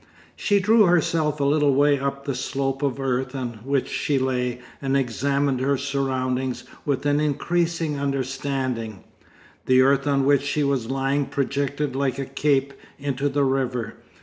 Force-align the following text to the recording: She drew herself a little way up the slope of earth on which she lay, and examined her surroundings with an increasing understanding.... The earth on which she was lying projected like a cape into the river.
She 0.35 0.59
drew 0.59 0.85
herself 0.85 1.39
a 1.39 1.43
little 1.43 1.75
way 1.75 1.99
up 1.99 2.25
the 2.25 2.33
slope 2.33 2.81
of 2.81 2.99
earth 2.99 3.35
on 3.35 3.59
which 3.63 3.87
she 3.87 4.17
lay, 4.17 4.59
and 4.81 4.97
examined 4.97 5.59
her 5.59 5.77
surroundings 5.77 6.63
with 6.85 7.05
an 7.05 7.19
increasing 7.19 7.99
understanding.... 7.99 9.03
The 9.67 9.83
earth 9.83 10.07
on 10.07 10.25
which 10.25 10.41
she 10.41 10.63
was 10.63 10.89
lying 10.89 11.27
projected 11.27 11.95
like 11.95 12.17
a 12.17 12.25
cape 12.25 12.73
into 12.97 13.29
the 13.29 13.43
river. 13.43 13.93